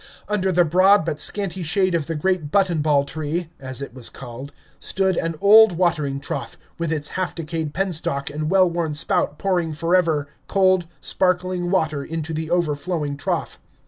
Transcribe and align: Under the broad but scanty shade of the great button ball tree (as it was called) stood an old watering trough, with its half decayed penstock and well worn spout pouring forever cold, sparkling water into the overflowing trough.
Under 0.27 0.51
the 0.51 0.65
broad 0.65 1.05
but 1.05 1.19
scanty 1.19 1.61
shade 1.61 1.93
of 1.93 2.07
the 2.07 2.15
great 2.15 2.49
button 2.49 2.81
ball 2.81 3.05
tree 3.05 3.51
(as 3.59 3.83
it 3.83 3.93
was 3.93 4.09
called) 4.09 4.51
stood 4.79 5.15
an 5.15 5.35
old 5.41 5.73
watering 5.77 6.19
trough, 6.19 6.57
with 6.79 6.91
its 6.91 7.09
half 7.09 7.35
decayed 7.35 7.71
penstock 7.75 8.27
and 8.31 8.49
well 8.49 8.67
worn 8.67 8.95
spout 8.95 9.37
pouring 9.37 9.73
forever 9.73 10.27
cold, 10.47 10.87
sparkling 11.01 11.69
water 11.69 12.03
into 12.03 12.33
the 12.33 12.49
overflowing 12.49 13.15
trough. 13.15 13.59